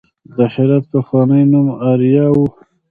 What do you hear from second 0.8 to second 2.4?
پخوانی نوم اریا و